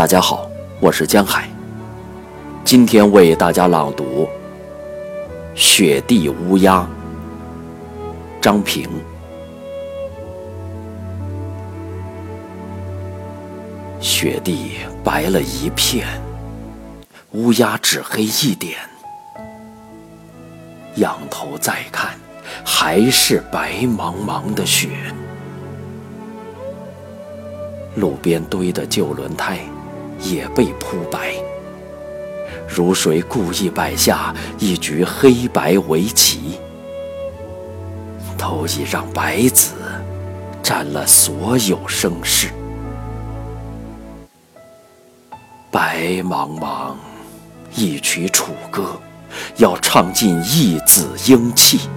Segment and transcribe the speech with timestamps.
[0.00, 0.50] 大家好，
[0.80, 1.46] 我是江海。
[2.64, 4.26] 今天为大家朗读
[5.54, 6.78] 《雪地乌鸦》。
[8.40, 8.88] 张平。
[14.00, 16.06] 雪地白了一片，
[17.32, 18.78] 乌鸦只黑一点。
[20.94, 22.12] 仰头再看，
[22.64, 24.88] 还是白茫茫的雪。
[27.96, 29.58] 路边堆的旧轮胎
[30.22, 31.34] 也被铺白，
[32.68, 36.58] 如谁故意摆下一局黑白围棋，
[38.36, 39.74] 都已让白子
[40.62, 42.48] 占了所有声势。
[45.70, 46.94] 白茫茫
[47.74, 49.00] 一曲楚歌，
[49.56, 51.88] 要唱尽一子英气。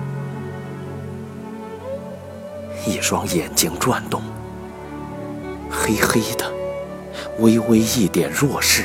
[2.85, 4.21] 一双眼睛转动。
[5.71, 6.52] 黑黑的，
[7.39, 8.83] 微微一点弱势，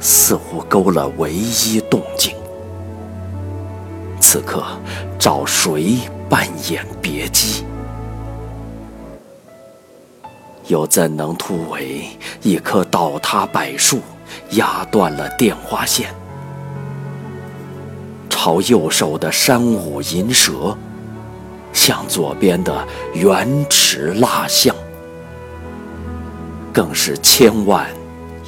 [0.00, 2.34] 似乎勾了唯一动静。
[4.20, 4.64] 此刻
[5.18, 7.64] 找谁扮演别姬？
[10.66, 12.06] 又怎能突围
[12.42, 14.00] 一棵倒塌柏树，
[14.50, 16.14] 压断了电话线？
[18.28, 20.76] 朝右手的山舞银蛇，
[21.72, 24.74] 向左边的原驰蜡象。
[26.72, 27.88] 更是千万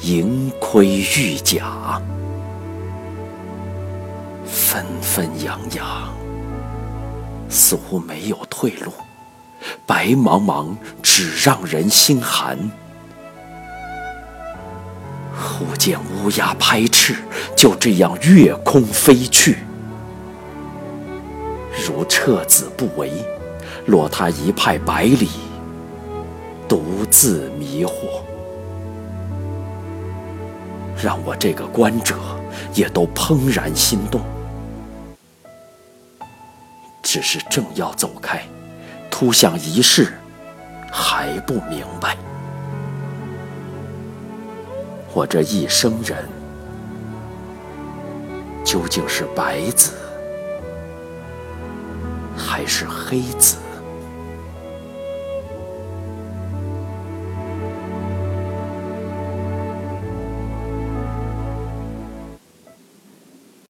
[0.01, 2.01] 银盔玉甲，
[4.45, 6.13] 纷纷扬扬，
[7.49, 8.91] 似乎没有退路。
[9.85, 12.57] 白茫茫，只让人心寒。
[15.35, 17.15] 忽见乌鸦拍翅，
[17.55, 19.57] 就这样越空飞去，
[21.85, 23.11] 如彻子不为，
[23.85, 25.29] 落他一派百里。
[26.73, 28.23] 独自迷惑，
[30.99, 32.15] 让我这个观者
[32.73, 34.19] 也都怦然心动。
[37.03, 38.41] 只是正要走开，
[39.11, 40.13] 突想一事，
[40.91, 42.17] 还不明白：
[45.13, 46.27] 我这一生人，
[48.65, 49.91] 究竟是白子，
[52.35, 53.57] 还是黑子？